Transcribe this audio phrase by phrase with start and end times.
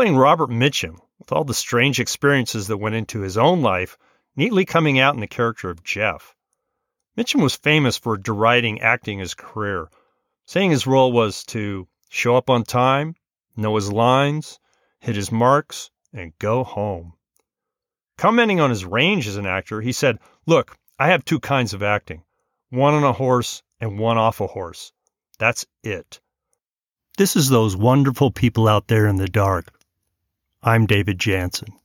[0.00, 3.98] Playing Robert Mitchum with all the strange experiences that went into his own life,
[4.34, 6.34] neatly coming out in the character of Jeff.
[7.18, 9.90] Mitchum was famous for deriding acting his career,
[10.46, 13.14] saying his role was to show up on time,
[13.58, 14.58] know his lines,
[15.00, 17.12] hit his marks, and go home.
[18.16, 21.82] Commenting on his range as an actor, he said, Look, I have two kinds of
[21.82, 22.24] acting
[22.70, 24.94] one on a horse and one off a horse.
[25.38, 26.22] That's it.
[27.18, 29.74] This is those wonderful people out there in the dark.
[30.62, 31.79] I'm David Jansen.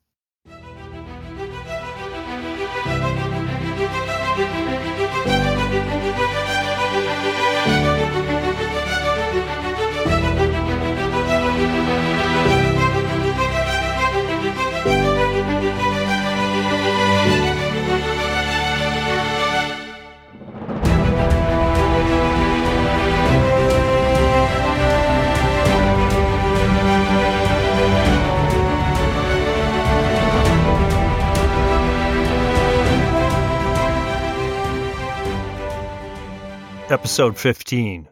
[37.05, 38.09] Episode 15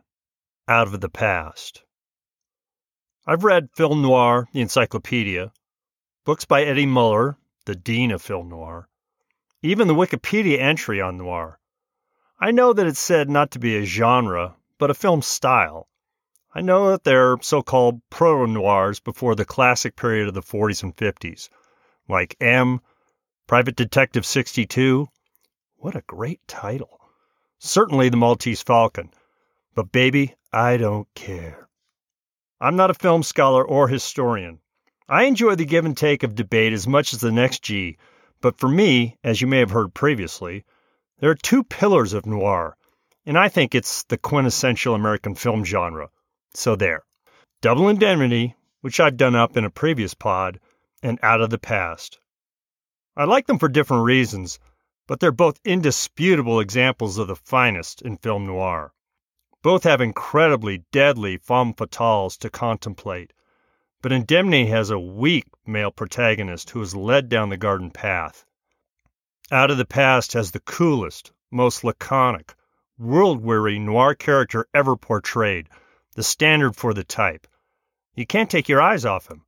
[0.68, 1.82] Out of the Past.
[3.26, 5.52] I've read Film Noir, the encyclopedia,
[6.26, 8.88] books by Eddie Muller, the dean of film noir,
[9.64, 11.60] even the Wikipedia entry on noir.
[12.40, 15.90] I know that it's said not to be a genre, but a film style.
[16.54, 20.44] I know that there are so called proto noirs before the classic period of the
[20.44, 21.50] 40s and 50s,
[22.08, 22.80] like M,
[23.48, 25.08] Private Detective 62.
[25.78, 27.03] What a great title!
[27.64, 29.10] Certainly the Maltese Falcon.
[29.74, 31.70] But, baby, I don't care.
[32.60, 34.60] I'm not a film scholar or historian.
[35.08, 37.98] I enjoy the give and take of debate as much as the next G,
[38.42, 40.66] but for me, as you may have heard previously,
[41.20, 42.76] there are two pillars of noir,
[43.26, 46.10] and I think it's the quintessential American film genre.
[46.54, 47.04] So there.
[47.62, 50.60] Double Indemnity, which I've done up in a previous pod,
[51.02, 52.20] and Out of the Past.
[53.16, 54.60] I like them for different reasons,
[55.06, 58.94] but they're both indisputable examples of the finest in film noir.
[59.62, 63.34] Both have incredibly deadly femme fatales to contemplate,
[64.02, 68.46] but Indemnity has a weak male protagonist who is led down the garden path.
[69.52, 72.56] Out of the Past has the coolest, most laconic,
[72.98, 75.70] world weary noir character ever portrayed,
[76.16, 77.48] the standard for the type.
[78.16, 79.46] You can't take your eyes off him,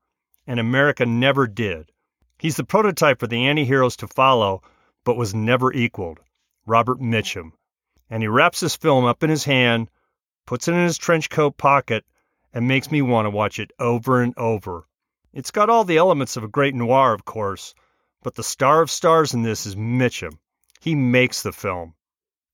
[0.47, 1.91] and America never did.
[2.37, 4.61] He's the prototype for the anti heroes to follow
[5.05, 6.19] but was never equaled,
[6.65, 7.53] Robert Mitchum.
[8.09, 9.89] And he wraps this film up in his hand,
[10.45, 12.03] puts it in his trench coat pocket,
[12.51, 14.87] and makes me want to watch it over and over.
[15.31, 17.73] It's got all the elements of a great noir, of course,
[18.23, 20.39] but the star of stars in this is Mitchum.
[20.81, 21.93] He makes the film.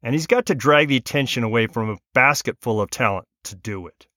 [0.03, 3.55] And he's got to drag the attention away from a basket full of talent to
[3.55, 4.07] do it.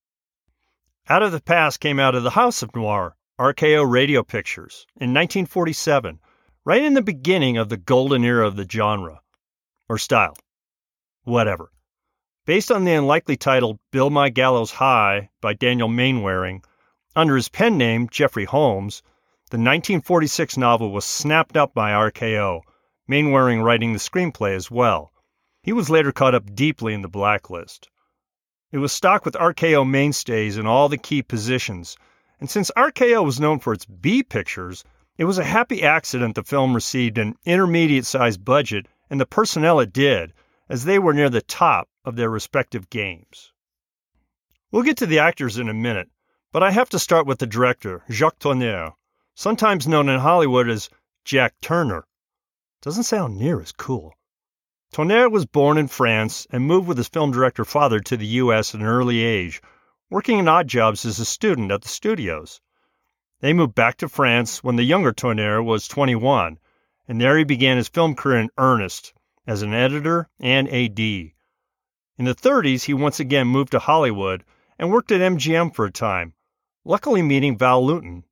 [1.09, 5.13] Out of the Past came out of the House of Noir, RKO Radio Pictures, in
[5.13, 6.19] 1947
[6.65, 9.21] right in the beginning of the golden era of the genre
[9.89, 10.37] or style,
[11.25, 11.71] whatever.
[12.47, 16.63] Based on the unlikely title Build My Gallows High by Daniel Mainwaring,
[17.15, 19.03] under his pen name Geoffrey Homes,
[19.51, 22.63] the 1946 novel was snapped up by RKO,
[23.07, 25.13] Mainwaring writing the screenplay as well.
[25.63, 27.91] He was later caught up deeply in the blacklist.
[28.73, 31.97] It was stocked with RKO mainstays in all the key positions,
[32.41, 34.85] and since RKO was known for its B pictures,
[35.17, 39.79] it was a happy accident the film received an intermediate sized budget and the personnel
[39.79, 40.33] it did,
[40.69, 43.53] as they were near the top of their respective games.
[44.73, 46.11] We'll get to the actors in a minute,
[46.51, 48.93] but I have to start with the director, Jacques Tourneur,
[49.37, 50.91] sometimes known in Hollywood as
[51.25, 52.07] Jack Turner.
[52.83, 54.15] Doesn't sound near as cool.
[54.93, 58.75] Tourneur was born in France and moved with his film director father to the U.S.
[58.75, 59.63] at an early age,
[60.11, 62.61] working in odd jobs as a student at the studios.
[63.45, 66.59] They moved back to France when the younger Tourneur was 21,
[67.07, 69.13] and there he began his film career in earnest
[69.47, 70.99] as an editor and AD.
[70.99, 71.35] In
[72.17, 74.45] the 30s, he once again moved to Hollywood
[74.79, 76.33] and worked at MGM for a time,
[76.87, 78.25] luckily meeting Val Lewton.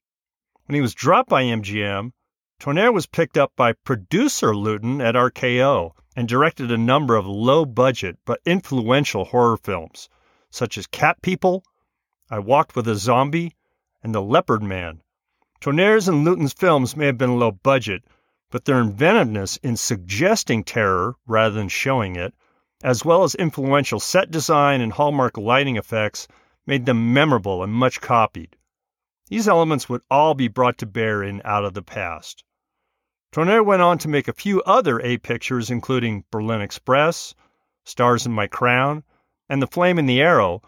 [0.65, 2.13] When he was dropped by MGM,
[2.59, 7.67] Tourneur was picked up by producer Lewton at RKO and directed a number of low
[7.67, 10.09] budget but influential horror films,
[10.49, 11.65] such as Cat People,
[12.31, 13.55] I Walked with a Zombie,
[14.03, 15.03] and The Leopard Man.
[15.61, 18.03] Tourneur's and Lewton's films may have been low budget,
[18.51, 22.35] but their inventiveness in suggesting terror rather than showing it,
[22.83, 26.27] as well as influential set design and hallmark lighting effects,
[26.67, 28.57] made them memorable and much copied.
[29.29, 32.45] These elements would all be brought to bear in Out of the Past.
[33.33, 37.35] Tourneur went on to make a few other A pictures, including Berlin Express,
[37.85, 39.05] Stars in My Crown,
[39.49, 40.61] and The Flame and the Arrow,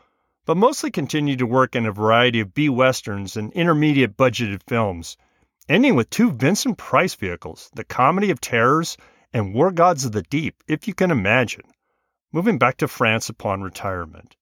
[0.47, 5.17] but mostly continued to work in a variety of B westerns and intermediate budgeted films,
[5.69, 8.99] ending with two Vincent Price vehicles, The Comedy of Terrors
[9.33, 11.65] and War Gods of the Deep, if you can imagine,
[12.31, 14.37] moving back to France upon retirement.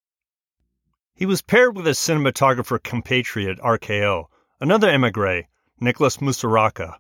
[1.15, 4.27] He was paired with his cinematographer compatriot RKO,
[4.61, 5.45] another emigre,
[5.79, 6.97] Nicholas Musuraca.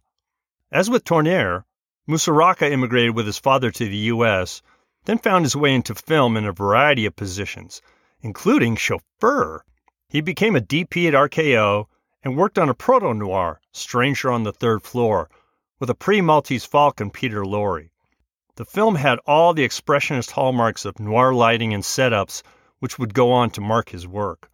[0.70, 1.64] As with Tourneur,
[2.08, 4.62] Musuraca immigrated with his father to the U.S.,
[5.06, 7.82] then found his way into film in a variety of positions,
[8.22, 9.64] including chauffeur.
[10.08, 11.86] He became a DP at RKO
[12.22, 15.28] and worked on a proto noir, Stranger on the Third Floor,
[15.80, 17.90] with a pre Maltese Falcon Peter Lorre.
[18.54, 22.42] The film had all the expressionist hallmarks of noir lighting and setups,
[22.78, 24.50] which would go on to mark his work.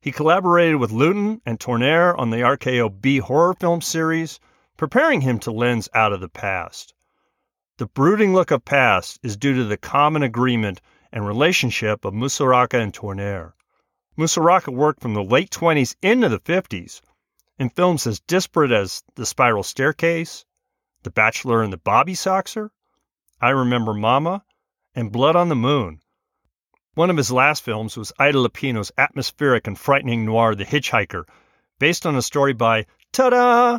[0.00, 4.38] He collaborated with Lewton and Tourneur on the RKO B horror film series,
[4.76, 6.94] preparing him to lens out of the past.
[7.78, 10.80] The brooding look of past is due to the common agreement
[11.14, 13.54] and relationship of Musuraca and Tourneur.
[14.18, 17.00] Musuraca worked from the late 20s into the 50s
[17.56, 20.44] in films as disparate as The Spiral Staircase,
[21.04, 22.70] The Bachelor and the Bobby Soxer,
[23.40, 24.42] I Remember Mama,
[24.92, 26.00] and Blood on the Moon.
[26.94, 31.28] One of his last films was Ida Lupino's atmospheric and frightening noir The Hitchhiker,
[31.78, 33.78] based on a story by ta-da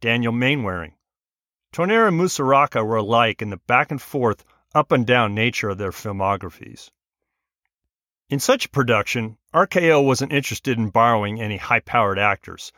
[0.00, 0.94] Daniel Mainwaring.
[1.72, 4.44] Tourneur and Musuraca were alike in the back and forth,
[4.74, 6.90] up and down nature of their filmographies.
[8.28, 12.72] In such a production, RKO wasn't interested in borrowing any high powered actors.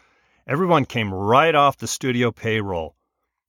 [0.47, 2.97] Everyone came right off the studio payroll.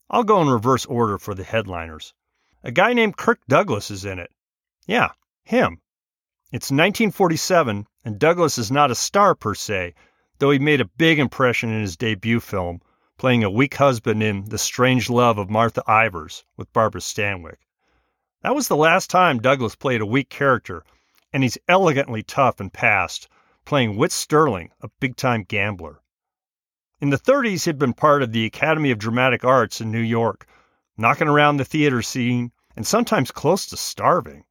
[0.10, 2.14] I'll go in reverse order for the headliners.
[2.64, 4.32] A guy named Kirk Douglas is in it.
[4.86, 5.10] Yeah,
[5.44, 5.82] him.
[6.52, 9.96] It's 1947, and Douglas is not a star per se,
[10.38, 12.82] though he made a big impression in his debut film,
[13.18, 17.65] playing a weak husband in The Strange Love of Martha Ivers with Barbara Stanwyck.
[18.46, 20.84] That was the last time Douglas played a weak character,
[21.34, 23.28] and he's elegantly tough and past,
[23.66, 26.00] playing Whit Sterling, a big time gambler.
[27.02, 30.46] In the 30s, he'd been part of the Academy of Dramatic Arts in New York,
[30.96, 34.44] knocking around the theater scene and sometimes close to starving.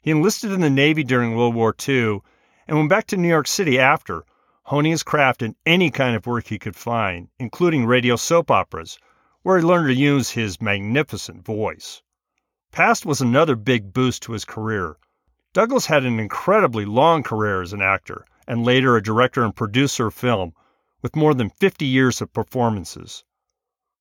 [0.00, 2.20] He enlisted in the Navy during World War II
[2.68, 4.24] and went back to New York City after,
[4.62, 8.96] honing his craft in any kind of work he could find, including radio soap operas,
[9.42, 12.00] where he learned to use his magnificent voice.
[12.74, 14.96] Past was another big boost to his career,
[15.52, 20.08] Douglas had an incredibly long career as an actor, and later a director and producer
[20.08, 20.52] of film,
[21.00, 23.22] with more than 50 years of performances.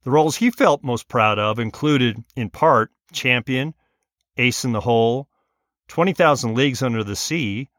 [0.02, 3.75] The roles he felt most proud of included, in part, Champion,
[4.38, 5.30] Ace in the Hole,
[5.90, 7.70] 20,000 Leagues Under the Sea,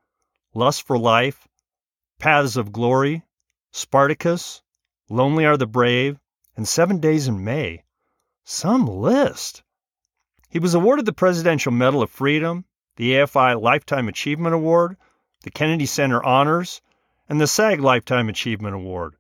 [0.55, 1.49] Lust for Life,
[2.21, 3.25] Paths of Glory,
[3.73, 4.63] Spartacus,
[5.09, 6.21] Lonely Are the Brave,
[6.57, 7.83] and Seven Days in May.
[8.45, 9.64] Some list!
[10.55, 12.65] He was awarded the Presidential Medal of Freedom
[12.95, 14.97] the AFI Lifetime Achievement Award,
[15.43, 16.81] the Kennedy Center Honors,
[17.29, 19.17] and the SAG Lifetime Achievement Award.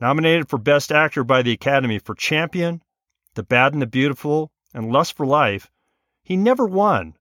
[0.00, 2.82] Nominated for Best Actor by the Academy for Champion,
[3.34, 5.70] The Bad and the Beautiful, and Lust for Life,
[6.22, 7.18] he never won,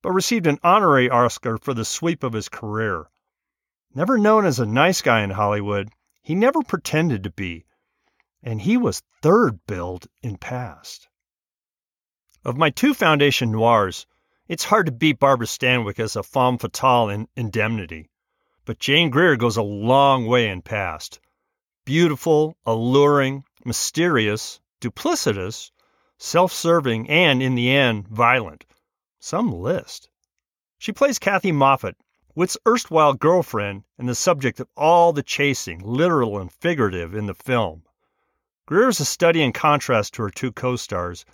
[0.00, 3.10] but received an honorary Oscar for the sweep of his career.
[3.94, 5.90] Never known as a nice guy in Hollywood,
[6.22, 7.66] he never pretended to be,
[8.42, 11.10] and he was third billed in past.
[12.46, 14.06] Of my two foundation noirs,
[14.48, 18.10] it's hard to beat Barbara Stanwyck as a femme fatale in Indemnity,
[18.66, 21.20] but Jane Greer goes a long way in past.
[21.86, 25.70] Beautiful, alluring, mysterious, duplicitous,
[26.18, 28.66] self serving, and, in the end, violent.
[29.18, 30.10] Some list.
[30.76, 31.96] She plays Kathy Moffat,
[32.34, 37.32] Whit's erstwhile girlfriend and the subject of all the chasing, literal and figurative, in the
[37.32, 37.84] film.
[38.66, 41.24] Greer is a study in contrast to her two co stars,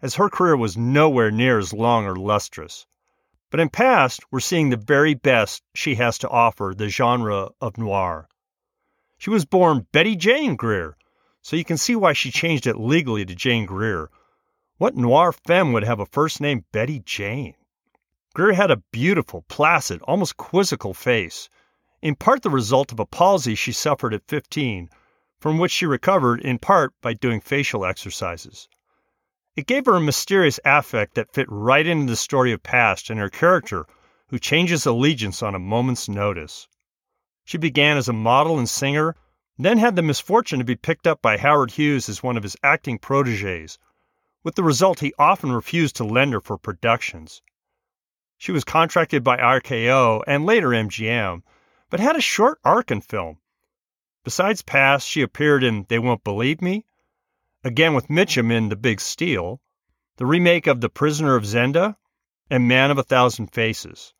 [0.00, 2.86] as her career was nowhere near as long or lustrous.
[3.50, 7.78] But in past, we're seeing the very best she has to offer the genre of
[7.78, 8.28] noir.
[9.16, 10.96] She was born Betty Jane Greer,
[11.42, 14.10] so you can see why she changed it legally to Jane Greer.
[14.76, 17.54] What noir femme would have a first name Betty Jane?
[18.34, 21.48] Greer had a beautiful, placid, almost quizzical face,
[22.00, 24.90] in part the result of a palsy she suffered at 15,
[25.40, 28.68] from which she recovered in part by doing facial exercises.
[29.58, 33.18] It gave her a mysterious affect that fit right into the story of past and
[33.18, 33.86] her character,
[34.28, 36.68] who changes allegiance on a moment's notice.
[37.44, 39.16] She began as a model and singer,
[39.58, 42.56] then had the misfortune to be picked up by Howard Hughes as one of his
[42.62, 43.80] acting proteges,
[44.44, 47.42] with the result he often refused to lend her for productions.
[48.36, 51.42] She was contracted by RKO and later MGM,
[51.90, 53.38] but had a short arc in film.
[54.22, 56.84] Besides Past, she appeared in They Won't Believe Me,
[57.64, 59.60] again with Mitchum in The Big Steal,
[60.16, 61.96] the remake of The Prisoner of Zenda,
[62.48, 64.14] and Man of a Thousand Faces.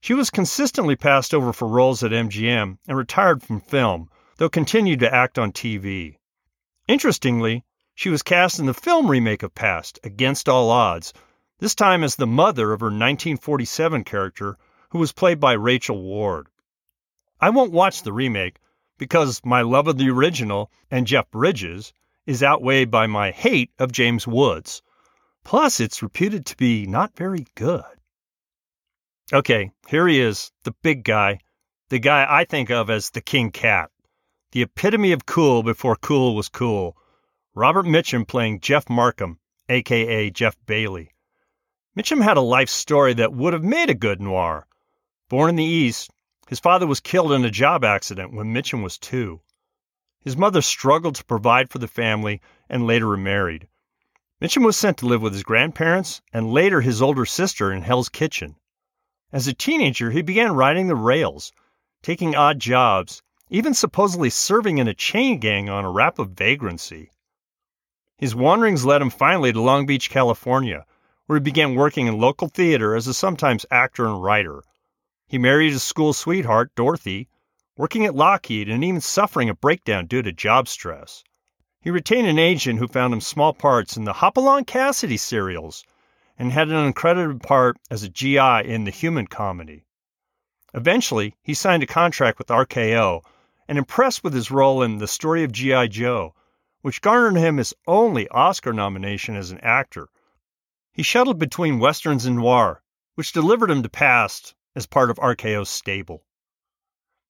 [0.00, 5.00] She was consistently passed over for roles at MGM and retired from film, though continued
[5.00, 6.18] to act on TV.
[6.86, 11.12] Interestingly, she was cast in the film remake of Past, Against All Odds,
[11.58, 14.58] this time as the mother of her 1947 character,
[14.90, 16.48] who was played by Rachel Ward.
[17.40, 18.60] I won't watch the remake
[18.96, 21.92] because my love of the original and Jeff Bridges
[22.26, 24.82] is outweighed by my hate of James Woods.
[25.44, 27.84] Plus, it's reputed to be not very good.
[29.32, 31.38] Okay, here he is, the big guy,
[31.88, 33.90] the guy I think of as the King Cat,
[34.52, 36.96] the epitome of cool before cool was cool.
[37.54, 39.38] Robert Mitchum playing Jeff Markham,
[39.68, 41.10] aka Jeff Bailey.
[41.96, 44.66] Mitchum had a life story that would have made a good noir.
[45.28, 46.10] Born in the East,
[46.48, 49.40] his father was killed in a job accident when Mitchum was two.
[50.24, 53.68] His mother struggled to provide for the family and later remarried.
[54.40, 58.08] Mitchum was sent to live with his grandparents and later his older sister in Hell's
[58.08, 58.56] Kitchen.
[59.30, 61.52] As a teenager, he began riding the rails,
[62.02, 67.10] taking odd jobs, even supposedly serving in a chain gang on a rap of vagrancy.
[68.16, 70.86] His wanderings led him finally to Long Beach, California,
[71.26, 74.62] where he began working in local theater as a sometimes actor and writer.
[75.26, 77.28] He married his school sweetheart, Dorothy,
[77.76, 81.24] working at Lockheed and even suffering a breakdown due to job stress.
[81.80, 85.84] He retained an agent who found him small parts in the Hopalong Cassidy serials
[86.38, 89.84] and had an uncredited part as a GI in the human comedy.
[90.72, 93.22] Eventually, he signed a contract with RKO
[93.68, 95.88] and impressed with his role in The Story of G.I.
[95.88, 96.34] Joe,
[96.82, 100.08] which garnered him his only Oscar nomination as an actor.
[100.92, 102.82] He shuttled between westerns and noir,
[103.14, 106.24] which delivered him to Past as part of RKO's stable.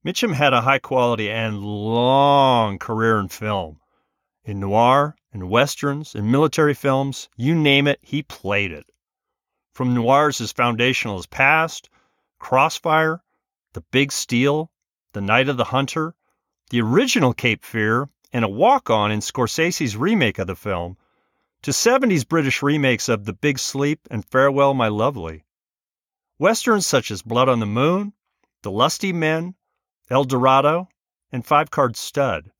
[0.04, 3.80] Mitchum had a high quality and long career in film.
[4.44, 8.84] In noir, in westerns, in military films, you name it, he played it.
[9.73, 11.88] From noirs as foundational as Past,
[12.38, 13.23] Crossfire,
[13.73, 14.70] The Big Steal,
[15.14, 16.14] The Night of the Hunter,
[16.68, 20.99] the original Cape Fear, and a walk on in Scorsese's remake of the film,
[21.62, 25.46] to 70s British remakes of The Big Sleep and Farewell My Lovely.
[26.38, 28.12] Westerns such as Blood on the Moon,
[28.61, 29.54] The Lusty Men,
[30.11, 30.87] El Dorado,
[31.32, 32.50] and Five Card Stud.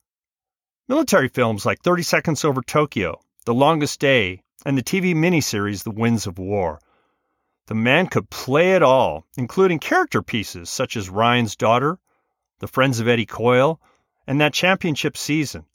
[0.89, 5.91] Military films like 30 Seconds Over Tokyo, The Longest Day, and the TV miniseries The
[5.91, 6.81] Winds of War.
[7.67, 11.99] The man could play it all, including character pieces such as Ryan's Daughter,
[12.61, 13.79] The Friends of Eddie Coyle,
[14.27, 15.67] and that championship season.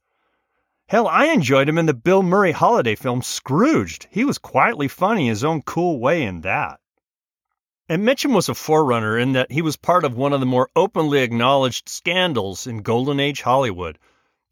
[0.88, 4.08] Hell, I enjoyed him in the Bill Murray holiday film Scrooged.
[4.10, 6.80] He was quietly funny his own cool way in that.
[7.91, 10.69] And Mitchum was a forerunner in that he was part of one of the more
[10.75, 13.98] openly acknowledged scandals in Golden Age Hollywood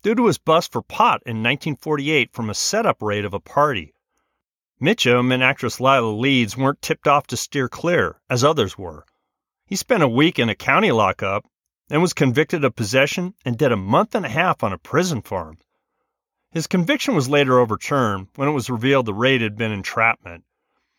[0.02, 3.94] due to his bust for pot in 1948 from a setup raid of a party.
[4.82, 9.06] Mitchum and actress Lila Leeds weren't tipped off to steer clear, as others were.
[9.68, 11.46] He spent a week in a county lockup
[11.92, 15.22] and was convicted of possession and did a month and a half on a prison
[15.22, 15.60] farm.
[16.50, 20.44] His conviction was later overturned when it was revealed the raid had been entrapment.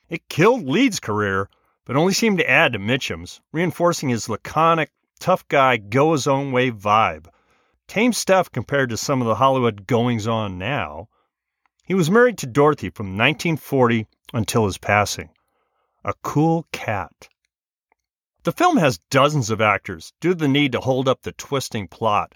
[0.09, 1.51] It killed Leeds' career
[1.89, 6.53] but only seemed to add to Mitchum's, reinforcing his laconic, tough guy, go his own
[6.53, 7.29] way vibe.
[7.87, 11.09] Tame stuff compared to some of the Hollywood goings on now.
[11.87, 15.31] He was married to Dorothy from 1940 until his passing.
[16.05, 17.31] A cool cat.
[18.43, 21.89] The film has dozens of actors due to the need to hold up the twisting
[21.89, 22.35] plot,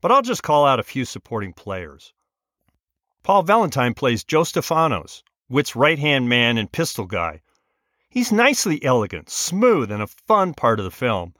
[0.00, 2.14] but I'll just call out a few supporting players.
[3.22, 7.42] Paul Valentine plays Joe Stefanos, Whit's right hand man and pistol guy,
[8.08, 11.34] He's nicely elegant, smooth, and a fun part of the film.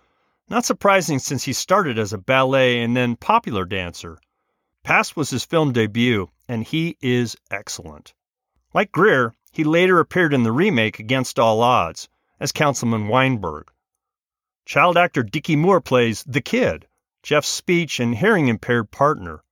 [0.49, 4.19] Not surprising since he started as a ballet and then popular dancer.
[4.83, 8.15] Past was his film debut, and he is excellent.
[8.75, 12.09] Like Greer, he later appeared in the remake Against All Odds
[12.41, 13.71] as Councilman Weinberg.
[14.65, 16.89] Child actor Dickie Moore plays The Kid,
[17.23, 19.45] Jeff's speech and hearing impaired partner.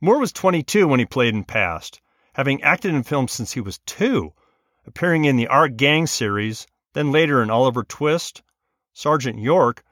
[0.00, 2.00] Moore was 22 when he played in Past,
[2.32, 4.32] having acted in films since he was two
[4.86, 8.42] appearing in the Our Gang series, then later in Oliver Twist,
[8.92, 9.82] Sergeant York,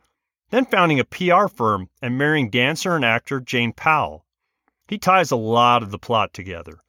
[0.50, 4.26] then founding a PR firm and marrying dancer and actor Jane Powell.
[4.86, 6.82] He ties a lot of the plot together.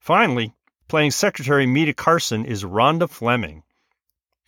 [0.00, 0.54] Finally,
[0.88, 3.62] playing Secretary Meta Carson is Rhonda Fleming.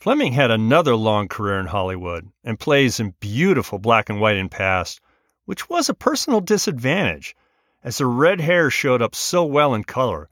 [0.00, 4.48] Fleming had another long career in Hollywood and plays in beautiful black and white in
[4.48, 5.00] past,
[5.44, 7.36] which was a personal disadvantage,
[7.84, 10.28] as her red hair showed up so well in color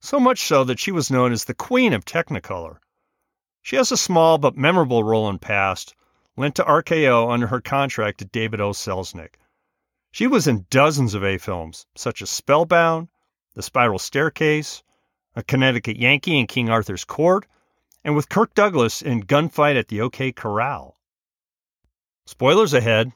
[0.00, 2.78] so much so that she was known as the Queen of Technicolor.
[3.62, 5.94] She has a small but memorable role in Past,
[6.36, 8.70] lent to RKO under her contract to David O.
[8.70, 9.34] Selznick.
[10.10, 13.08] She was in dozens of A films, such as Spellbound,
[13.54, 14.82] The Spiral Staircase,
[15.36, 17.46] A Connecticut Yankee in King Arthur's Court,
[18.02, 20.98] and with Kirk Douglas in Gunfight at the OK Corral.
[22.24, 23.12] Spoilers ahead.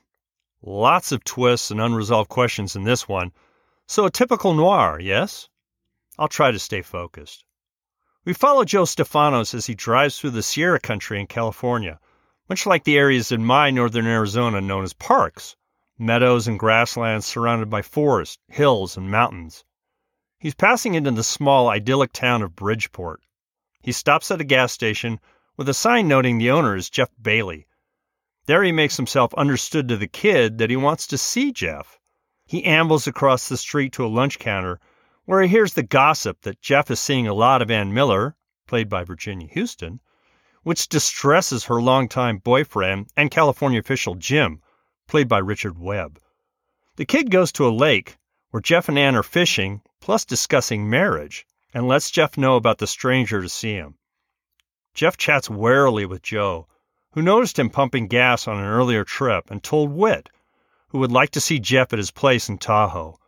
[0.61, 3.33] Lots of twists and unresolved questions in this one.
[3.87, 5.49] So a typical noir, yes?
[6.19, 7.45] I'll try to stay focused.
[8.25, 11.99] We follow Joe Stefanos as he drives through the Sierra country in California,
[12.49, 15.57] much like the areas in my northern Arizona known as parks
[15.99, 19.65] meadows and grasslands surrounded by forest, hills, and mountains.
[20.39, 23.23] He's passing into the small, idyllic town of Bridgeport.
[23.81, 25.21] He stops at a gas station
[25.57, 27.67] with a sign noting the owner is Jeff Bailey.
[28.47, 31.99] There he makes himself understood to the kid that he wants to see Jeff.
[32.47, 34.81] He ambles across the street to a lunch counter
[35.25, 38.89] where he hears the gossip that Jeff is seeing a lot of Ann Miller, played
[38.89, 40.01] by Virginia Huston,
[40.63, 44.61] which distresses her longtime boyfriend and California official Jim,
[45.07, 46.19] played by Richard Webb.
[46.97, 48.17] The kid goes to a lake
[48.51, 52.87] where Jeff and Ann are fishing, plus discussing marriage, and lets Jeff know about the
[52.87, 53.97] stranger to see him.
[54.95, 56.69] Jeff chats warily with Joe,
[57.13, 60.31] who noticed him pumping gas on an earlier trip and told Whit,
[60.89, 63.19] who would like to see Jeff at his place in Tahoe.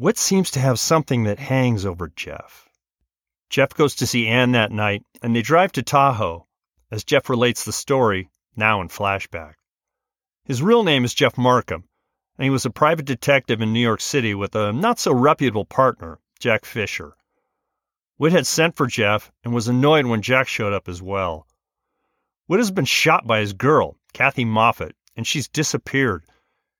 [0.00, 2.70] Whit seems to have something that hangs over Jeff.
[3.50, 6.46] Jeff goes to see Anne that night, and they drive to Tahoe,
[6.90, 9.56] as Jeff relates the story, now in flashback.
[10.46, 11.84] His real name is Jeff Markham,
[12.38, 15.66] and he was a private detective in New York City with a not so reputable
[15.66, 17.14] partner, Jack Fisher.
[18.16, 21.46] Whit had sent for Jeff and was annoyed when Jack showed up as well.
[22.46, 26.24] Whit has been shot by his girl, Kathy Moffat, and she's disappeared,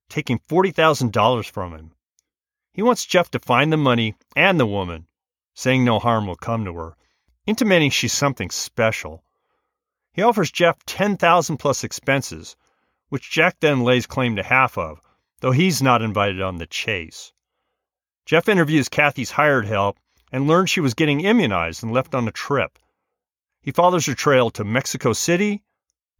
[0.08, 1.92] taking $40,000 from him.
[2.72, 5.08] He wants Jeff to find the money and the woman,
[5.54, 6.96] saying no harm will come to her,
[7.44, 9.24] intimating she's something special.
[10.12, 12.56] He offers Jeff 10,000 plus expenses,
[13.08, 15.00] which Jack then lays claim to half of,
[15.40, 17.32] though he's not invited on the chase.
[18.24, 19.98] Jeff interviews Kathy's hired help
[20.30, 22.78] and learns she was getting immunized and left on a trip.
[23.62, 25.64] He follows her trail to Mexico City,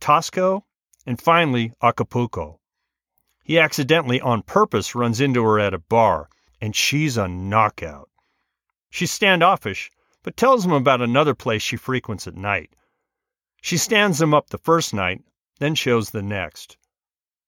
[0.01, 0.65] Taxco,
[1.07, 2.59] and finally Acapulco.
[3.45, 6.29] He accidentally, on purpose, runs into her at a bar,
[6.61, 8.09] and she's a knockout.
[8.91, 9.91] She's standoffish,
[10.23, 12.75] but tells him about another place she frequents at night.
[13.63, 15.23] She stands him up the first night,
[15.59, 16.77] then shows the next.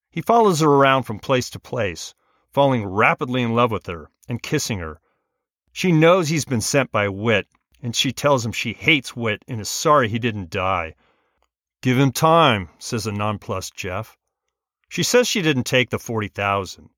[0.09, 2.13] He follows her around from place to place,
[2.51, 4.99] falling rapidly in love with her and kissing her.
[5.71, 7.47] She knows he's been sent by Whit
[7.83, 10.95] and she tells him she hates Whit and is sorry he didn't die.
[11.81, 14.17] Give him time, says a nonplussed Jeff.
[14.87, 16.89] She says she didn't take the 40,000.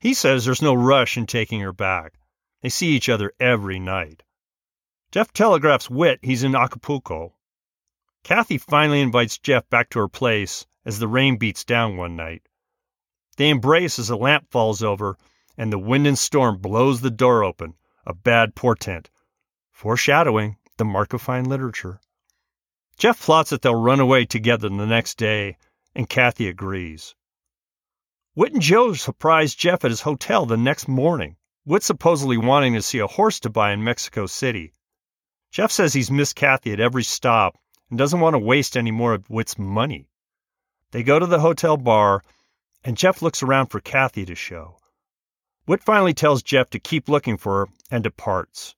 [0.00, 2.14] He says there's no rush in taking her back.
[2.62, 4.22] They see each other every night.
[5.10, 7.34] Jeff telegraphs Whit he's in Acapulco.
[8.22, 12.42] Kathy finally invites Jeff back to her place as the rain beats down one night.
[13.36, 15.16] They embrace as a lamp falls over
[15.56, 17.74] and the wind and storm blows the door open,
[18.06, 19.10] a bad portent
[19.78, 22.00] foreshadowing the mark of fine literature.
[22.96, 25.56] Jeff plots that they'll run away together the next day,
[25.94, 27.14] and Kathy agrees.
[28.34, 32.82] Whit and Joe surprise Jeff at his hotel the next morning, Whit supposedly wanting to
[32.82, 34.72] see a horse to buy in Mexico City.
[35.50, 37.58] Jeff says he's missed Kathy at every stop
[37.90, 40.08] and doesn't want to waste any more of Whit's money.
[40.90, 42.22] They go to the hotel bar,
[42.84, 44.78] and Jeff looks around for Kathy to show.
[45.66, 48.74] Whit finally tells Jeff to keep looking for her and departs.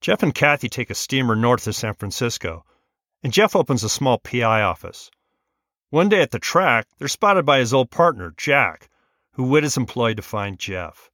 [0.00, 2.64] Jeff and Kathy take a steamer north to San Francisco,
[3.22, 5.10] and Jeff opens a small PI office.
[5.92, 8.88] One day at the track, they're spotted by his old partner, Jack,
[9.32, 11.10] who Whit is employed to find Jeff.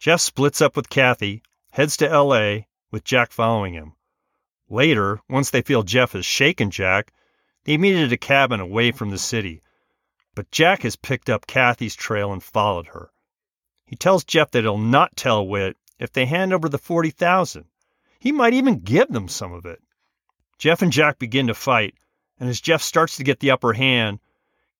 [0.00, 3.92] Jeff splits up with Kathy, heads to LA, with Jack following him.
[4.68, 7.12] Later, once they feel Jeff has shaken Jack,
[7.62, 9.62] they meet at a cabin away from the city.
[10.34, 13.12] But Jack has picked up Kathy's trail and followed her.
[13.84, 17.66] He tells Jeff that he'll not tell Whit if they hand over the 40,000
[18.18, 19.80] he might even give them some of it.
[20.58, 21.94] Jeff and Jack begin to fight,
[22.38, 24.20] and as Jeff starts to get the upper hand,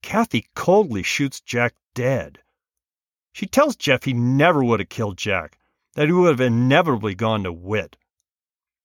[0.03, 2.39] Kathy coldly shoots Jack dead.
[3.33, 5.59] She tells Jeff he never would have killed Jack,
[5.95, 7.97] that he would have inevitably gone to Whit.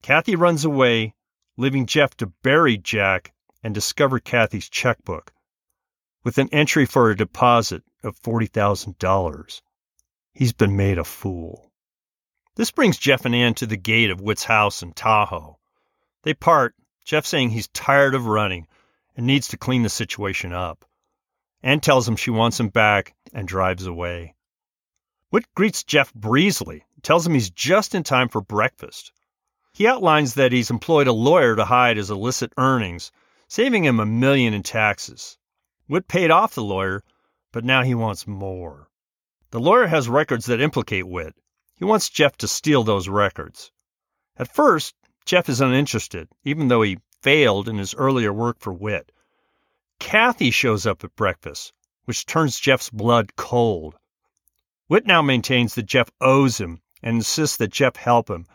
[0.01, 1.13] Kathy runs away,
[1.57, 5.31] leaving Jeff to bury Jack and discover Kathy's checkbook
[6.23, 9.61] with an entry for a deposit of $40,000.
[10.33, 11.71] He's been made a fool.
[12.55, 15.57] This brings Jeff and Ann to the gate of Whit's house in Tahoe.
[16.23, 18.67] They part, Jeff saying he's tired of running
[19.15, 20.85] and needs to clean the situation up.
[21.63, 24.35] Ann tells him she wants him back and drives away.
[25.29, 29.11] Whit greets Jeff breezily, tells him he's just in time for breakfast.
[29.73, 33.11] He outlines that he's employed a lawyer to hide his illicit earnings,
[33.47, 35.37] saving him a million in taxes.
[35.87, 37.03] Whit paid off the lawyer,
[37.51, 38.89] but now he wants more.
[39.51, 41.35] The lawyer has records that implicate Whit,
[41.75, 43.71] he wants Jeff to steal those records.
[44.37, 44.93] At first,
[45.25, 49.11] Jeff is uninterested, even though he failed in his earlier work for Whit.
[49.99, 51.73] Kathy shows up at breakfast,
[52.05, 53.95] which turns Jeff's blood cold.
[54.87, 58.45] Whit now maintains that Jeff owes him and insists that Jeff help him,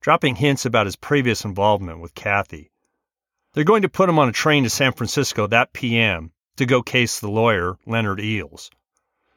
[0.00, 2.70] dropping hints about his previous involvement with Kathy.
[3.52, 6.82] They're going to put him on a train to San Francisco that PM to go
[6.82, 8.70] case the lawyer, Leonard Eels.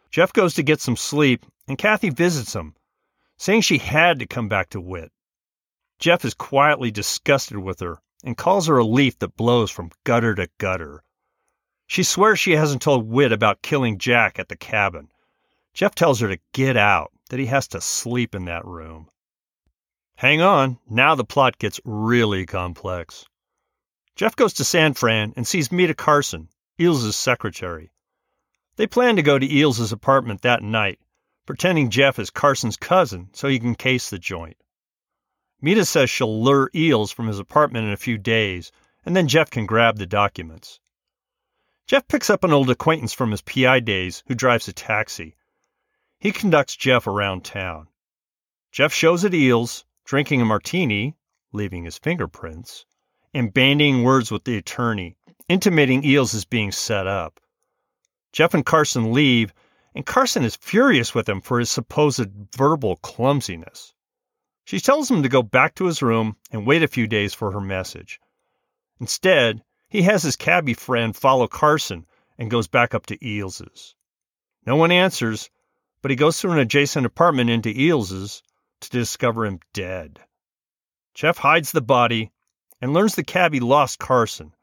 [0.10, 2.76] Jeff goes to get some sleep, and Kathy visits him,
[3.38, 5.12] saying she had to come back to Whit.
[6.00, 10.36] Jeff is quietly disgusted with her and calls her a leaf that blows from gutter
[10.36, 11.04] to gutter.
[11.88, 15.10] She swears she hasn't told Whit about killing Jack at the cabin.
[15.74, 19.10] Jeff tells her to get out, that he has to sleep in that room.
[20.16, 23.26] Hang on, now the plot gets really complex.
[24.16, 27.92] Jeff goes to San Fran and sees Meta Carson, Eels' secretary.
[28.76, 31.00] They plan to go to Eels' apartment that night,
[31.46, 34.58] pretending Jeff is Carson's cousin so he can case the joint.
[35.60, 38.72] Meta says she'll lure Eels from his apartment in a few days,
[39.04, 40.80] and then Jeff can grab the documents.
[41.88, 45.36] Jeff picks up an old acquaintance from his PI days who drives a taxi.
[46.20, 47.88] He conducts Jeff around town.
[48.72, 51.16] Jeff shows at Eels, drinking a martini,
[51.52, 52.86] leaving his fingerprints,
[53.34, 55.18] and bandying words with the attorney,
[55.50, 57.40] intimating Eels is being set up.
[58.32, 59.54] Jeff and Carson leave,
[59.96, 63.96] and Carson is furious with him for his supposed verbal clumsiness.
[64.68, 67.54] She tells him to go back to his room and wait a few days for
[67.54, 68.20] her message.
[69.00, 72.06] Instead, he has his cabbie friend follow Carson
[72.38, 73.96] and goes back up to Eels's.
[74.66, 75.50] No one answers,
[76.02, 78.44] but he goes through an adjacent apartment into Eels's
[78.82, 80.20] to discover him dead.
[81.14, 82.34] Jeff hides the body
[82.82, 84.54] and learns the cabbie lost Carson.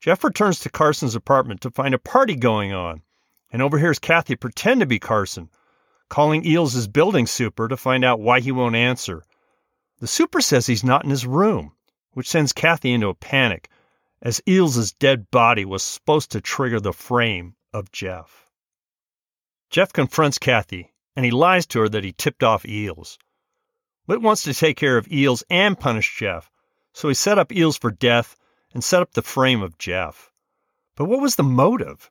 [0.00, 3.02] Jeff returns to Carson's apartment to find a party going on
[3.52, 5.50] and overhears Kathy pretend to be Carson,
[6.10, 9.22] calling Eels' building super to find out why he won't answer.
[10.00, 11.72] The super says he's not in his room,
[12.12, 13.70] which sends Kathy into a panic,
[14.20, 18.50] as Eels' dead body was supposed to trigger the frame of Jeff.
[19.70, 23.18] Jeff confronts Kathy, and he lies to her that he tipped off Eels.
[24.06, 26.50] Whit wants to take care of Eels and punish Jeff,
[26.92, 28.36] so he set up Eels for death
[28.74, 30.32] and set up the frame of Jeff.
[30.96, 32.10] But what was the motive?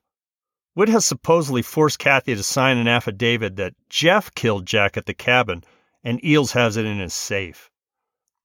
[0.74, 5.14] Whit has supposedly forced Kathy to sign an affidavit that Jeff killed Jack at the
[5.14, 5.64] cabin
[6.04, 7.70] and Eels has it in his safe.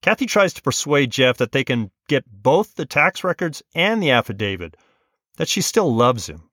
[0.01, 4.11] Kathy tries to persuade Jeff that they can get both the tax records and the
[4.11, 4.75] affidavit,
[5.37, 6.49] that she still loves him.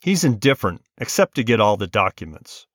[0.00, 2.66] He's indifferent, except to get all the documents.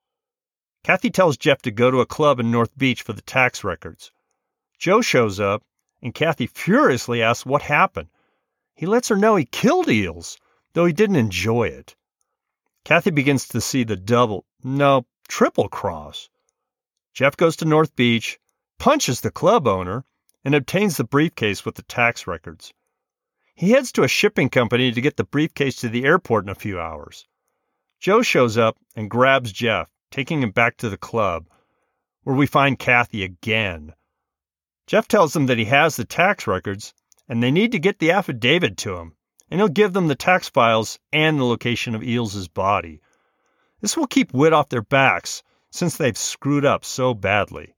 [0.84, 4.12] Kathy tells Jeff to go to a club in North Beach for the tax records.
[4.78, 5.64] Joe shows up
[6.02, 8.10] and Kathy furiously asks what happened.
[8.76, 10.38] He lets her know he killed Eels,
[10.74, 11.96] though he didn't enjoy it.
[12.88, 16.30] Kathy begins to see the double, no, triple cross.
[17.14, 18.40] Jeff goes to North Beach,
[18.80, 20.06] punches the club owner,
[20.46, 22.74] and obtains the briefcase with the tax records.
[23.56, 26.56] He heads to a shipping company to get the briefcase to the airport in a
[26.56, 27.28] few hours.
[28.00, 31.50] Joe shows up and grabs Jeff, taking him back to the club,
[32.24, 33.96] where we find Kathy again.
[34.86, 36.94] Jeff tells them that he has the tax records
[37.28, 39.17] and they need to get the affidavit to him,
[39.50, 43.02] and he'll give them the tax files and the location of Eels' body.
[43.82, 47.76] This will keep Whit off their backs since they've screwed up so badly.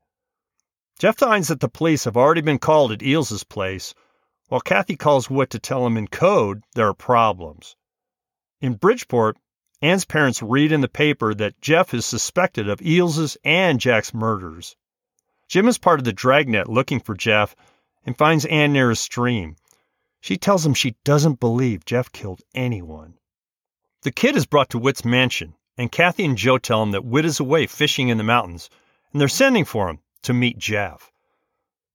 [1.00, 3.94] Jeff finds that the police have already been called at Eels' place,
[4.48, 7.76] while Kathy calls Whit to tell him in code there are problems.
[8.62, 9.38] In Bridgeport,
[9.82, 14.76] Anne's parents read in the paper that Jeff is suspected of Eels' and Jack's murders.
[15.48, 17.56] Jim is part of the dragnet looking for Jeff
[18.06, 19.56] and finds Anne near a stream.
[20.22, 23.18] She tells him she doesn't believe Jeff killed anyone.
[24.02, 27.26] The kid is brought to Whit's mansion, and Kathy and Joe tell him that Whit
[27.26, 28.70] is away fishing in the mountains,
[29.12, 31.12] and they're sending for him to meet Jeff.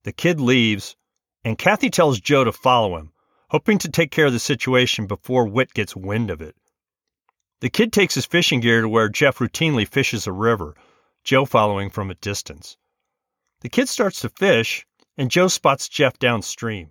[0.05, 0.97] The kid leaves,
[1.45, 3.13] and Kathy tells Joe to follow him,
[3.51, 6.57] hoping to take care of the situation before Whit gets wind of it.
[7.61, 10.75] The kid takes his fishing gear to where Jeff routinely fishes a river,
[11.23, 12.77] Joe following from a distance.
[13.61, 16.91] The kid starts to fish, and Joe spots Jeff downstream.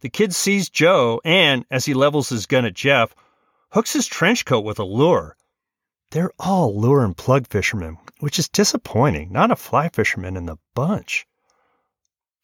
[0.00, 3.14] The kid sees Joe and, as he levels his gun at Jeff,
[3.72, 5.36] hooks his trench coat with a lure.
[6.10, 9.30] They're all lure and plug fishermen, which is disappointing.
[9.30, 11.26] Not a fly fisherman in the bunch.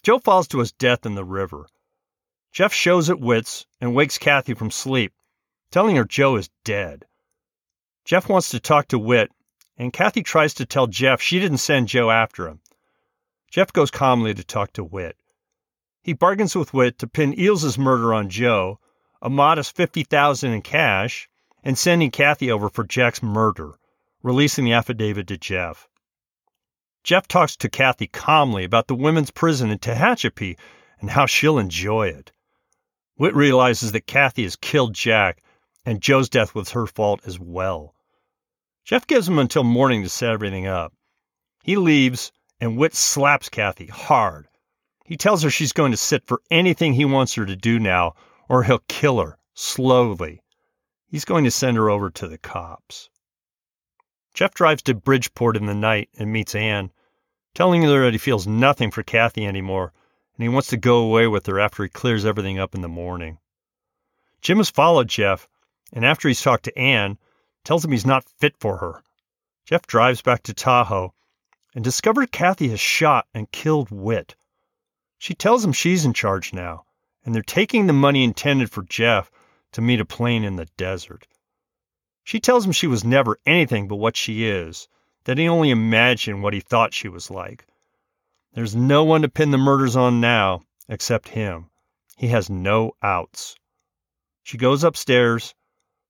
[0.02, 1.66] Joe falls to his death in the river.
[2.52, 5.12] Jeff shows at Whit's and wakes Kathy from sleep,
[5.70, 7.04] telling her Joe is dead.
[8.04, 9.30] Jeff wants to talk to Whit,
[9.76, 12.60] and Kathy tries to tell Jeff she didn't send Joe after him.
[13.50, 15.16] Jeff goes calmly to talk to Whit.
[16.06, 18.78] He bargains with Whit to pin Eels' murder on Joe,
[19.20, 21.28] a modest 50000 in cash,
[21.64, 23.76] and sending Kathy over for Jack's murder,
[24.22, 25.88] releasing the affidavit to Jeff.
[27.02, 30.56] Jeff talks to Kathy calmly about the women's prison in Tehachapi
[31.00, 32.30] and how she'll enjoy it.
[33.16, 35.42] Whit realizes that Kathy has killed Jack
[35.84, 37.96] and Joe's death was her fault as well.
[38.84, 40.92] Jeff gives him until morning to set everything up.
[41.64, 44.46] He leaves, and Whit slaps Kathy hard.
[45.06, 48.14] He tells her she's going to sit for anything he wants her to do now,
[48.48, 50.42] or he'll kill her, slowly.
[51.06, 53.08] He's going to send her over to the cops.
[54.34, 56.90] Jeff drives to Bridgeport in the night and meets Anne,
[57.54, 59.92] telling her that he feels nothing for Kathy anymore
[60.36, 62.88] and he wants to go away with her after he clears everything up in the
[62.88, 63.38] morning.
[64.42, 65.48] Jim has followed Jeff,
[65.92, 67.16] and after he's talked to Anne,
[67.64, 69.02] tells him he's not fit for her.
[69.64, 71.14] Jeff drives back to Tahoe
[71.74, 74.36] and discovers Kathy has shot and killed Whit.
[75.18, 76.84] She tells him she's in charge now,
[77.24, 79.30] and they're taking the money intended for Jeff
[79.72, 81.26] to meet a plane in the desert.
[82.22, 84.88] She tells him she was never anything but what she is,
[85.24, 87.66] that he only imagined what he thought she was like.
[88.52, 91.70] There's no one to pin the murders on now except him.
[92.16, 93.56] He has no outs.
[94.42, 95.54] She goes upstairs,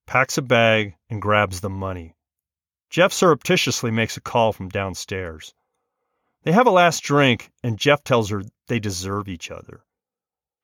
[0.07, 2.14] packs a bag, and grabs the money.
[2.88, 5.55] Jeff surreptitiously makes a call from downstairs.
[6.42, 9.85] They have a last drink, and Jeff tells her they deserve each other.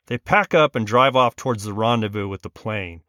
[0.07, 3.03] They pack up and drive off towards the rendezvous with the plane.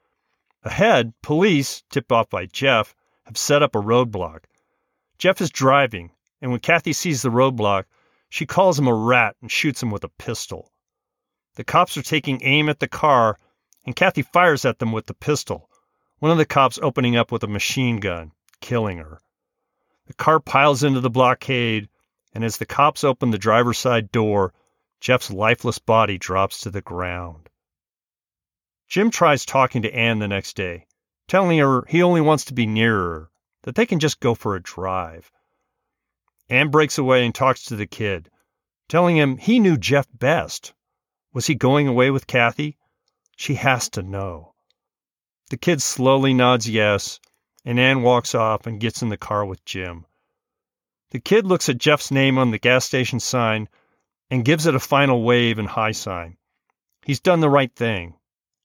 [0.64, 4.46] Ahead, police, tipped off by Jeff, have set up a roadblock.
[5.18, 7.86] Jeff is driving, and when Kathy sees the roadblock,
[8.30, 10.72] she calls him a rat and shoots him with a pistol.
[11.56, 13.38] The cops are taking aim at the car,
[13.86, 15.70] and Kathy fires at them with the pistol,
[16.20, 19.20] one of the cops opening up with a machine gun, killing her.
[20.08, 21.90] The car piles into the blockade,
[22.34, 24.54] and as the cops open the driver's side door,
[25.04, 27.50] Jeff's lifeless body drops to the ground.
[28.88, 30.88] Jim tries talking to Anne the next day,
[31.28, 33.32] telling her he only wants to be near her,
[33.64, 35.30] that they can just go for a drive.
[36.48, 38.32] Anne breaks away and talks to the kid,
[38.88, 40.74] telling him he knew Jeff best.
[41.34, 42.78] Was he going away with Kathy?
[43.36, 44.56] She has to know.
[45.50, 47.20] The kid slowly nods yes,
[47.66, 50.06] and Anne walks off and gets in the car with Jim.
[51.10, 53.68] The kid looks at Jeff's name on the gas station sign
[54.30, 56.38] and gives it a final wave and high sign.
[57.06, 58.16] He's done the right thing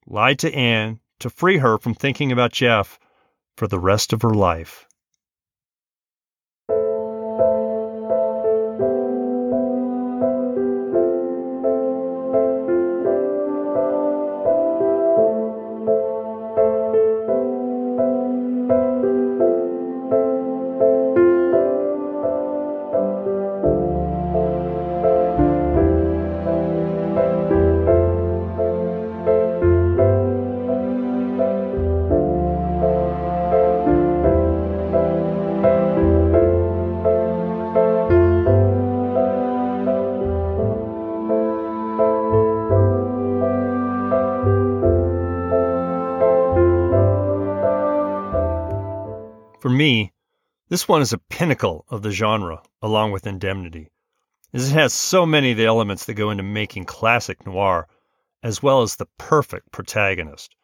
[0.09, 2.99] lied to Anne to free her from thinking about Jeff
[3.57, 4.88] for the rest of her life.
[49.79, 50.13] Me,
[50.69, 53.93] this one is a pinnacle of the genre, along with Indemnity,
[54.53, 57.87] as it has so many of the elements that go into making classic noir,
[58.43, 60.57] as well as the perfect protagonist.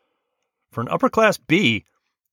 [0.73, 1.85] For an upper class B,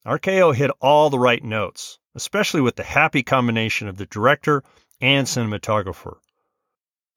[0.07, 4.63] RKO hit all the right notes, especially with the happy combination of the director
[4.99, 6.17] and cinematographer.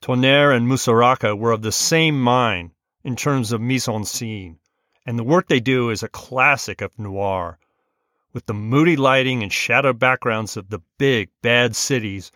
[0.03, 2.73] Tourneur and Musuraca were of the same mind
[3.03, 4.59] in terms of mise en scene,
[5.07, 7.59] and the work they do is a classic of noir
[8.35, 12.33] with the moody lighting and shadowed backgrounds of the big, bad cities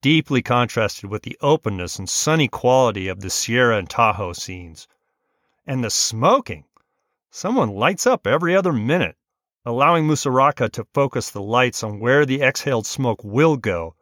[0.00, 4.88] deeply contrasted with the openness and sunny quality of the Sierra and Tahoe scenes.
[5.66, 6.64] And the smoking!
[7.30, 9.16] Someone lights up every other minute,
[9.64, 13.94] allowing Musuraca to focus the lights on where the exhaled smoke will go,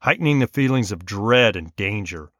[0.00, 2.32] heightening the feelings of dread and danger.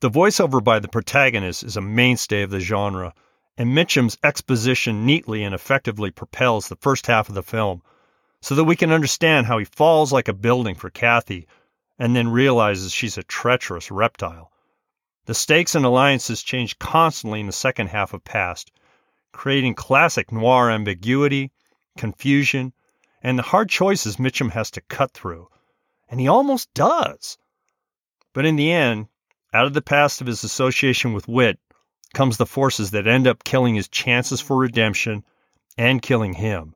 [0.00, 3.14] The voiceover by the protagonist is a mainstay of the genre
[3.58, 7.82] and Mitchum's exposition neatly and effectively propels the first half of the film
[8.40, 11.48] so that we can understand how he falls like a building for Kathy
[11.98, 14.52] and then realizes she's a treacherous reptile.
[15.26, 18.70] The stakes and alliances change constantly in the second half of Past,
[19.32, 21.50] creating classic noir ambiguity,
[21.96, 22.72] confusion,
[23.24, 25.48] and the hard choices Mitchum has to cut through.
[26.08, 27.36] And he almost does.
[28.32, 29.08] But in the end,
[29.52, 31.58] out of the past of his association with Whit,
[32.14, 35.24] comes the forces that end up killing his chances for redemption
[35.76, 36.74] and killing him.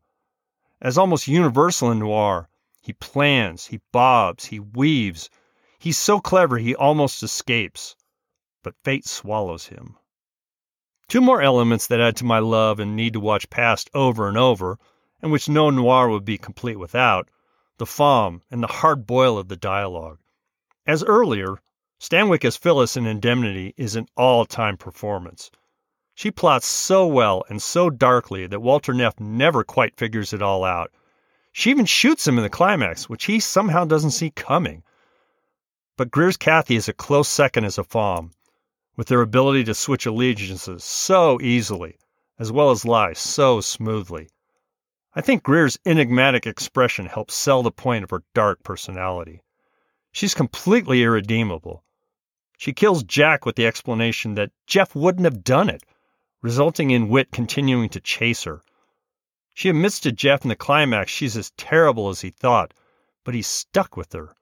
[0.81, 2.49] As almost universal in noir,
[2.81, 5.31] he plans, he bobs, he weaves.
[5.79, 7.97] He's so clever he almost escapes,
[8.63, 9.97] but fate swallows him.
[11.09, 14.39] Two more elements that add to my love and need to watch past over and
[14.39, 14.79] over,
[15.21, 17.29] and which no noir would be complete without,
[17.79, 20.19] the fom and the hard boil of the dialogue.
[20.87, 21.59] As earlier,
[22.03, 25.53] Stanwyck as Phyllis in Indemnity is an all time performance.
[26.17, 30.65] She plots so well and so darkly that Walter Neff never quite figures it all
[30.65, 30.91] out.
[31.53, 34.83] She even shoots him in the climax, which he somehow doesn't see coming.
[35.97, 38.33] But Greer's Kathy is a close second as a Faum,
[38.97, 41.99] with their ability to switch allegiances so easily,
[42.37, 44.29] as well as lie so smoothly.
[45.15, 49.41] I think Greer's enigmatic expression helps sell the point of her dark personality.
[50.11, 51.85] She's completely irredeemable.
[52.63, 55.83] She kills Jack with the explanation that Jeff wouldn't have done it,
[56.43, 58.63] resulting in Whit continuing to chase her.
[59.53, 62.73] She admits to Jeff in the climax she's as terrible as he thought,
[63.25, 64.37] but he's stuck with her.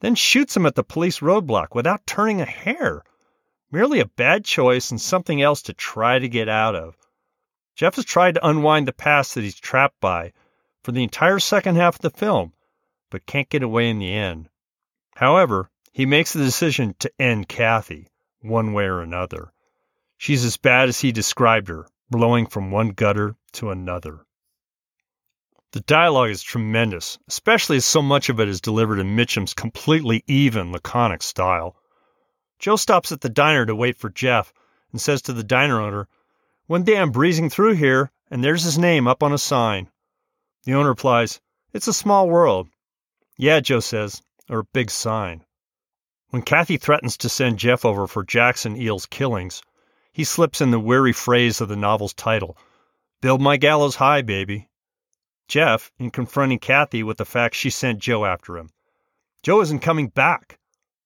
[0.00, 3.04] Then shoots him at the police roadblock without turning a hair.
[3.70, 6.96] Merely a bad choice and something else to try to get out of.
[7.76, 10.32] Jeff has tried to unwind the past that he's trapped by
[10.82, 12.54] for the entire second half of the film,
[13.10, 14.48] but can't get away in the end.
[15.16, 18.08] However, he makes the decision to end Kathy,
[18.40, 19.52] one way or another.
[20.16, 24.24] She's as bad as he described her, blowing from one gutter to another.
[25.72, 30.22] The dialogue is tremendous, especially as so much of it is delivered in Mitchum's completely
[30.26, 31.76] even, laconic style.
[32.58, 34.52] Joe stops at the diner to wait for Jeff
[34.92, 36.08] and says to the diner owner,
[36.66, 39.90] One day I'm breezing through here, and there's his name up on a sign.
[40.64, 41.40] The owner replies,
[41.72, 42.68] It's a small world.
[43.36, 45.44] Yeah, Joe says, or a big sign.
[46.30, 49.62] When Kathy threatens to send Jeff over for Jack and Eels' killings,
[50.12, 52.56] he slips in the weary phrase of the novel's title
[53.20, 54.68] Build my gallows high, baby.
[55.48, 58.70] Jeff, in confronting Kathy with the fact she sent Joe after him.
[59.42, 60.60] Joe isn't coming back.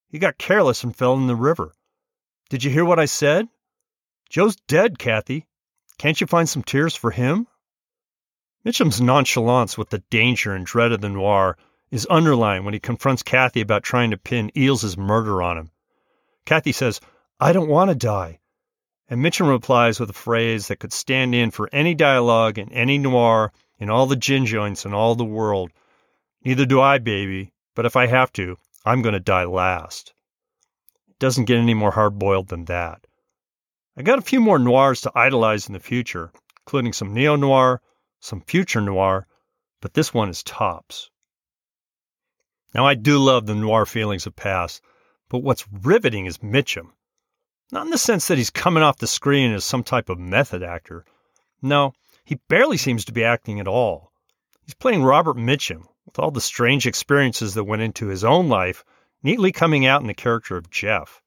[0.09, 1.73] He got careless and fell in the river.
[2.51, 3.49] Did you hear what I said?
[4.29, 5.47] Joe's dead, Kathy.
[5.97, 7.47] Can't you find some tears for him?
[8.63, 11.57] Mitchum's nonchalance with the danger and dread of the noir
[11.91, 15.71] is underlined when he confronts Kathy about trying to pin Eels' murder on him.
[16.45, 17.01] Kathy says,
[17.41, 18.41] I don't want to die.
[19.09, 22.99] And Mitchum replies with a phrase that could stand in for any dialogue in any
[22.99, 25.71] noir, in all the gin joints in all the world.
[26.45, 30.15] Neither do I, baby, but if I have to, I'm going to die last.
[31.09, 33.07] It doesn't get any more hard boiled than that.
[33.97, 36.33] I got a few more noirs to idolize in the future,
[36.67, 37.81] including some neo noir,
[38.21, 39.27] some future noir,
[39.81, 41.11] but this one is tops.
[42.75, 44.83] Now, I do love the noir feelings of past,
[45.29, 46.93] but what's riveting is Mitchum.
[47.71, 50.63] Not in the sense that he's coming off the screen as some type of method
[50.63, 51.05] actor.
[51.63, 51.93] No,
[52.25, 54.13] he barely seems to be acting at all.
[54.65, 58.85] He's playing Robert Mitchum, with all the strange experiences that went into his own life
[59.23, 61.23] neatly coming out in the character of Jeff.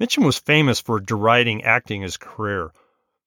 [0.00, 2.72] Mitchum was famous for deriding acting his career,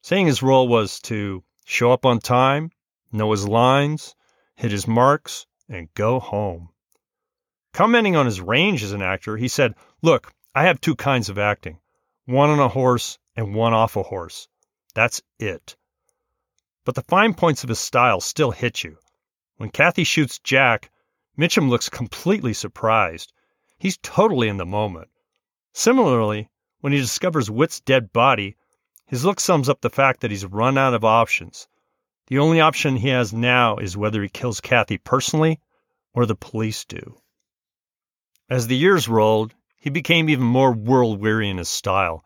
[0.02, 2.72] saying his role was to show up on time,
[3.12, 4.16] know his lines,
[4.56, 6.70] hit his marks, and go home.
[7.74, 11.40] Commenting on his range as an actor, he said, Look, I have two kinds of
[11.40, 11.80] acting
[12.26, 14.48] one on a horse and one off a horse.
[14.94, 15.76] That's it.
[16.86, 19.00] But the fine points of his style still hit you.
[19.58, 20.92] When Kathy shoots Jack,
[21.36, 23.34] Mitchum looks completely surprised.
[23.80, 25.10] He's totally in the moment.
[25.74, 26.50] Similarly,
[26.82, 28.56] when he discovers Whit's dead body,
[29.08, 31.68] his look sums up the fact that he's run out of options.
[32.28, 35.60] The only option he has now is whether he kills Kathy personally
[36.14, 37.18] or the police do.
[38.54, 42.24] As the years rolled, he became even more world weary in his style,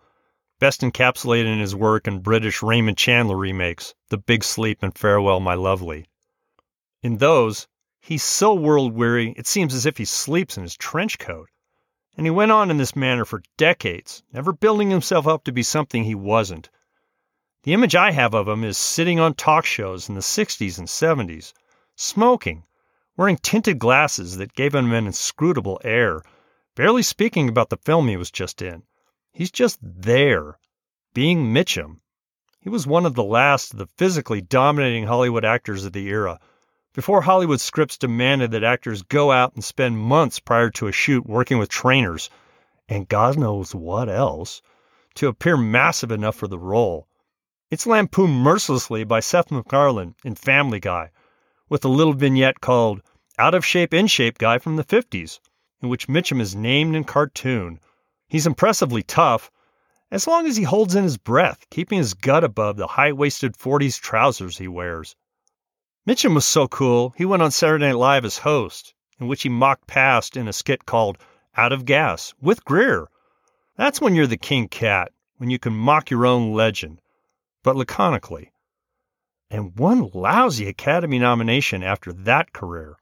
[0.60, 5.40] best encapsulated in his work in British Raymond Chandler remakes, The Big Sleep and Farewell,
[5.40, 6.10] My Lovely.
[7.02, 7.70] In those,
[8.02, 11.48] he's so world weary it seems as if he sleeps in his trench coat.
[12.18, 15.64] And he went on in this manner for decades, never building himself up to be
[15.64, 16.70] something he wasn't.
[17.64, 20.90] The image I have of him is sitting on talk shows in the 60s and
[20.90, 21.54] 70s,
[21.96, 22.66] smoking,
[23.18, 26.22] wearing tinted glasses that gave him an inscrutable air
[26.76, 28.84] barely speaking about the film he was just in.
[29.34, 30.60] He's just there,
[31.14, 32.02] being Mitchum.
[32.60, 36.40] He was one of the last of the physically dominating Hollywood actors of the era,
[36.94, 41.26] before Hollywood scripts demanded that actors go out and spend months prior to a shoot
[41.26, 42.30] working with trainers,
[42.88, 44.62] and God knows what else,
[45.16, 47.08] to appear massive enough for the role.
[47.72, 51.10] It's lampooned mercilessly by Seth MacFarlane in Family Guy,
[51.70, 53.02] with a little vignette called
[53.40, 55.40] Out of Shape In Shape Guy from the 50s
[55.80, 57.80] in which Mitchum is named in cartoon.
[58.28, 59.52] He's impressively tough,
[60.10, 63.54] as long as he holds in his breath, keeping his gut above the high waisted
[63.54, 65.16] 40s trousers he wears.
[66.08, 69.50] Mitchum was so cool, he went on Saturday Night Live as host, in which he
[69.50, 71.20] mocked past in a skit called
[71.56, 73.08] Out of Gas with Greer.
[73.76, 77.02] That's when you're the king cat, when you can mock your own legend,
[77.62, 78.52] but laconically.
[79.52, 82.98] And one lousy Academy nomination after that career.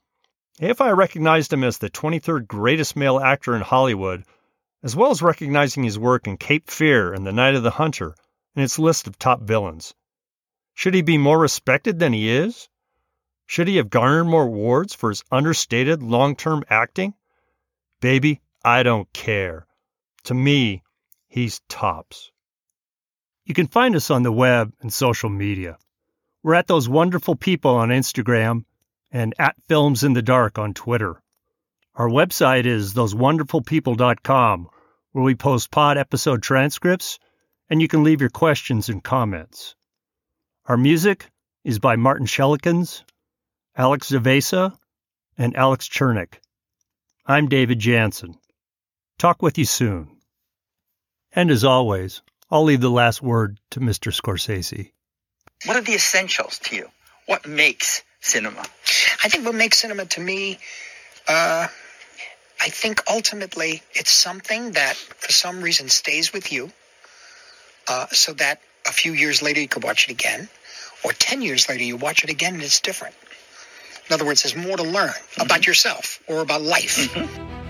[0.61, 4.23] AFI recognized him as the 23rd greatest male actor in Hollywood,
[4.83, 8.15] as well as recognizing his work in Cape Fear and The Night of the Hunter,
[8.55, 9.93] in its list of top villains.
[10.73, 12.69] Should he be more respected than he is?
[13.47, 17.15] Should he have garnered more awards for his understated long term acting?
[17.99, 19.67] Baby, I don't care.
[20.23, 20.83] To me,
[21.27, 22.31] he's tops.
[23.43, 25.77] You can find us on the web and social media.
[26.43, 28.63] We're at those wonderful people on Instagram
[29.15, 31.15] and at Films in the Dark on Twitter.
[31.93, 34.69] Our website is thosewonderfulpeople.com,
[35.13, 37.17] where we post pod episode transcripts
[37.69, 39.73] and you can leave your questions and comments.
[40.65, 41.27] Our music
[41.63, 43.03] is by Martin Shelikins,
[43.77, 44.77] Alex Zavesa,
[45.37, 46.33] and Alex Chernick.
[47.25, 48.37] I'm David Jansen.
[49.17, 50.17] Talk with you soon.
[51.31, 54.13] And as always, I'll leave the last word to Mr.
[54.13, 54.91] Scorsese.
[55.63, 56.89] What are the essentials to you?
[57.27, 58.65] What makes cinema?
[59.25, 60.59] I think what makes cinema to me,
[61.27, 61.67] uh,
[62.61, 66.71] I think ultimately it's something that for some reason stays with you
[67.87, 70.47] uh, so that a few years later you could watch it again,
[71.03, 73.15] or 10 years later you watch it again and it's different.
[74.07, 75.41] In other words, there's more to learn mm-hmm.
[75.41, 77.09] about yourself or about life.
[77.11, 77.64] Mm-hmm.